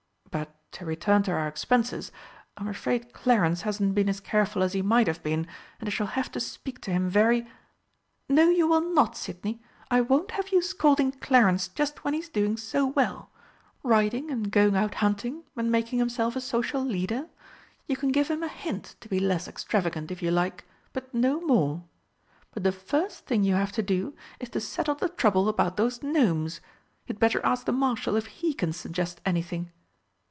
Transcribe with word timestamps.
But, 0.73 0.79
to 0.79 0.85
return 0.85 1.21
to 1.23 1.31
our 1.33 1.49
expenses, 1.49 2.13
I'm 2.55 2.69
afraid 2.69 3.11
Clarence 3.11 3.63
hasn't 3.63 3.93
been 3.93 4.07
as 4.07 4.21
careful 4.21 4.63
as 4.63 4.71
he 4.71 4.81
might 4.81 5.07
have 5.07 5.21
been, 5.21 5.45
and 5.81 5.89
I 5.89 5.91
shall 5.91 6.07
have 6.07 6.31
to 6.31 6.39
speak 6.39 6.79
to 6.81 6.91
him 6.91 7.09
very" 7.09 7.45
"No, 8.29 8.49
you 8.49 8.67
will 8.69 8.79
not, 8.93 9.17
Sidney. 9.17 9.61
I 9.91 9.99
won't 9.99 10.31
have 10.31 10.49
you 10.53 10.61
scolding 10.61 11.11
Clarence 11.11 11.67
just 11.67 12.05
when 12.05 12.13
he's 12.13 12.29
doing 12.29 12.55
so 12.55 12.85
well 12.87 13.29
riding 13.83 14.31
and 14.31 14.49
going 14.49 14.77
out 14.77 14.95
hunting 14.95 15.43
and 15.57 15.69
making 15.69 15.99
himself 15.99 16.37
a 16.37 16.41
social 16.41 16.81
leader. 16.85 17.27
You 17.85 17.97
can 17.97 18.13
give 18.13 18.29
him 18.29 18.41
a 18.41 18.47
hint 18.47 18.95
to 19.01 19.09
be 19.09 19.19
less 19.19 19.49
extravagant 19.49 20.09
if 20.11 20.21
you 20.21 20.31
like 20.31 20.63
but 20.93 21.13
no 21.13 21.41
more. 21.41 21.83
But 22.53 22.63
the 22.63 22.71
first 22.71 23.25
thing 23.25 23.43
you 23.43 23.55
have 23.55 23.73
to 23.73 23.83
do, 23.83 24.15
is 24.39 24.47
to 24.51 24.61
settle 24.61 24.95
the 24.95 25.09
trouble 25.09 25.49
about 25.49 25.75
those 25.75 26.01
Gnomes. 26.01 26.61
You'd 27.05 27.19
better 27.19 27.45
ask 27.45 27.65
the 27.65 27.73
Marshal 27.73 28.15
if 28.15 28.27
he 28.27 28.53
can 28.53 28.71
suggest 28.71 29.19
anything." 29.25 29.73